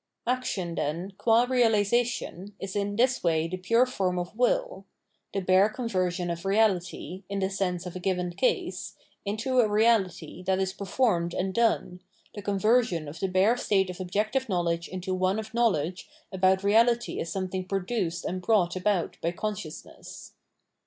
Action, 0.25 0.73
then, 0.73 1.13
qita 1.19 1.47
realisation, 1.47 2.55
is 2.59 2.75
in 2.75 2.95
this 2.95 3.23
way 3.23 3.47
the 3.47 3.55
pure 3.57 3.85
form 3.85 4.17
of 4.17 4.35
will— 4.35 4.83
the 5.35 5.41
bare 5.41 5.69
conversion 5.69 6.31
of 6.31 6.43
reality, 6.43 7.21
in 7.29 7.37
the 7.37 7.51
sense 7.51 7.85
of 7.85 7.95
a 7.95 7.99
given 7.99 8.31
case, 8.31 8.95
into 9.25 9.59
a 9.59 9.69
reality 9.69 10.41
that 10.41 10.57
is 10.57 10.73
performed 10.73 11.35
and 11.35 11.53
done, 11.53 12.01
the 12.33 12.41
conversion 12.41 13.07
of 13.07 13.19
the 13.19 13.27
bare 13.27 13.55
state 13.55 13.91
of 13.91 13.99
objective 13.99 14.49
knowledge 14.49 14.87
into 14.87 15.13
one 15.13 15.37
of 15.37 15.53
knowledge 15.53 16.09
about 16.31 16.63
reality 16.63 17.19
as 17.19 17.31
some 17.31 17.47
thing 17.47 17.63
produced 17.67 18.25
and 18.25 18.41
brought 18.41 18.75
about 18.75 19.17
by 19.21 19.31
consciousness. 19.31 20.33